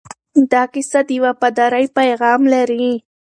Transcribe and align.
دا 0.51 0.61
کیسه 0.73 0.99
د 1.07 1.11
وفادارۍ 1.25 1.85
پیغام 1.97 2.41
لري. 2.53 2.85